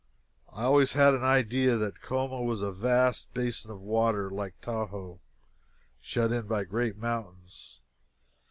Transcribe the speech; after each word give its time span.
I 0.51 0.63
always 0.63 0.93
had 0.93 1.13
an 1.13 1.21
idea 1.23 1.77
that 1.77 2.01
Como 2.01 2.41
was 2.41 2.63
a 2.63 2.71
vast 2.71 3.31
basin 3.35 3.69
of 3.69 3.81
water, 3.81 4.31
like 4.31 4.59
Tahoe, 4.59 5.19
shut 5.99 6.31
in 6.31 6.47
by 6.47 6.63
great 6.63 6.97
mountains. 6.97 7.81